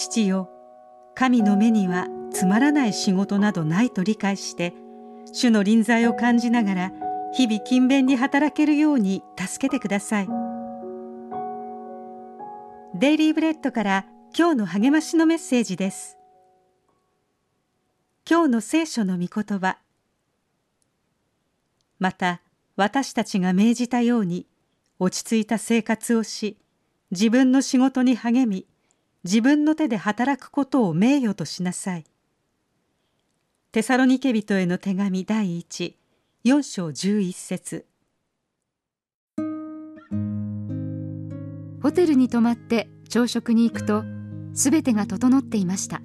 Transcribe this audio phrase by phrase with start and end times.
[0.00, 0.48] 父よ
[1.14, 4.72] 神の目にはつまらない仕事などないと理解して
[5.30, 6.92] 主の臨在を感じながら
[7.34, 10.28] 日々勤勉に働けるように助けてください。
[12.94, 14.06] デイリーブレッドから
[14.36, 16.16] 今日の励ましのメッセージです。
[18.28, 19.76] 今日の聖書の御言葉。
[21.98, 22.40] また
[22.74, 24.46] 私たちが命じたように
[24.98, 26.56] 落ち着いた生活をし
[27.10, 28.66] 自分の仕事に励み
[29.22, 32.04] 自分の手で働くことを名誉としなさい。
[33.72, 35.98] テサロニケ人への手紙第一
[36.44, 37.86] 4章11節。
[41.82, 44.04] ホテルに泊まって朝食に行くと
[44.54, 46.00] すべてが整っていました。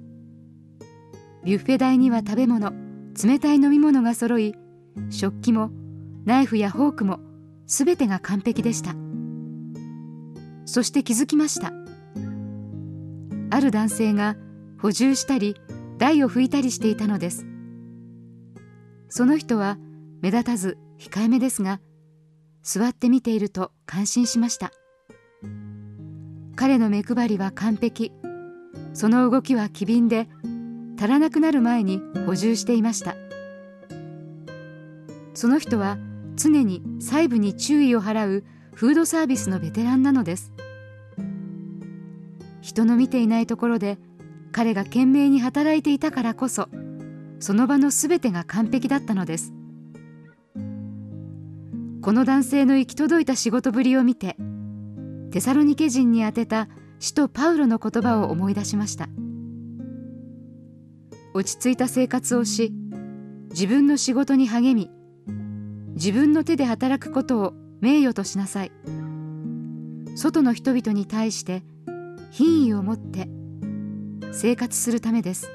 [1.42, 2.72] ビュッフェ台には食べ物
[3.24, 4.54] 冷たい飲み物が揃い
[5.10, 5.70] 食器も
[6.26, 7.20] ナイフやフォークも
[7.66, 8.94] すべてが完璧でした。
[10.66, 11.85] そして気づきました。
[13.50, 14.36] ある男性が
[14.80, 15.56] 補充したり
[15.98, 17.46] 台を拭いたりしていたのです。
[19.08, 19.78] その人は
[20.20, 21.80] 目立たず控えめですが
[22.62, 24.72] 座って見ていると感心しました。
[26.56, 28.12] 彼の目配りは完璧。
[28.94, 30.28] その動きは機敏で
[30.98, 33.14] 足らなくなる前に補充していました。
[35.34, 35.98] その人は
[36.34, 38.44] 常に細部に注意を払う
[38.74, 40.52] フードサービスのベテランなのです。
[42.66, 43.96] 人の見ていないところで
[44.50, 46.68] 彼が懸命に働いていたからこそ
[47.38, 49.52] その場の全てが完璧だったのです。
[52.02, 54.36] この男性の行き届いた仕事ぶりを見て
[55.30, 59.08] テサロニケ人に宛てた使徒パウロの言葉を思い出しました。
[61.34, 62.72] 落ち着いた生活をし
[63.50, 64.90] 自分の仕事に励み
[65.94, 68.72] 自分の手で働くことを名誉としなさい。
[70.16, 71.62] 外の人々に対して
[72.30, 73.28] 品位を持って
[74.32, 75.50] 生活するためです。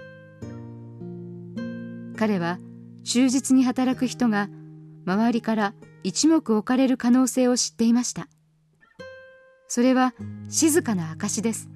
[2.17, 2.59] 彼は
[3.03, 4.49] 忠実に働く人が
[5.05, 5.73] 周りから
[6.03, 8.27] 一目置かれる可能性を知っていました。
[9.67, 10.13] それは
[10.49, 11.69] 静かな証です。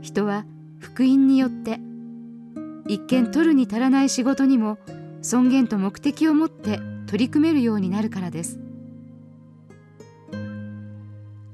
[0.00, 0.44] 人は
[0.80, 1.78] 福音によって
[2.88, 4.78] 一見取るに足らない仕事にも
[5.22, 8.58] 尊厳と目的を持って取り組めるようになるからです。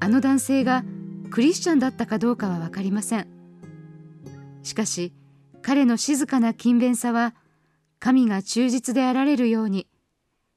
[0.01, 0.85] あの男性が
[1.31, 3.29] クリスチャンだったかどうかは分かりません。
[4.63, 5.13] しかし
[5.63, 7.35] 彼の静かな勤勉さは
[8.01, 9.87] 神が忠実であられるように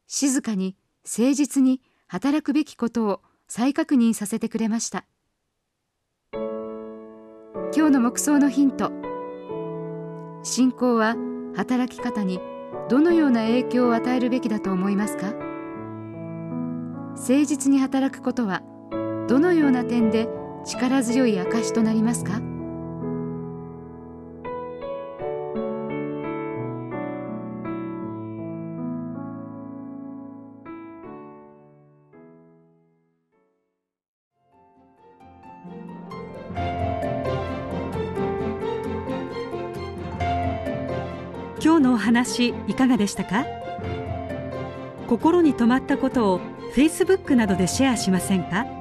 [0.08, 5.06] 静かに誠実に働くべきことを再確認させてくれました。
[6.34, 8.92] 今日の目想のヒント。
[10.44, 11.16] 信仰は
[11.56, 12.40] 働き方に
[12.90, 15.34] どのような影響を与えるべきだと思いますか？
[17.16, 18.62] 誠実に働くことは
[19.28, 20.28] どのような点で
[20.64, 22.40] 力強い証となりますか？
[41.64, 43.46] 今日のお話いかがでしたか？
[45.08, 46.40] 心に留まったことを
[46.74, 48.81] Facebook などでシェアしませんか？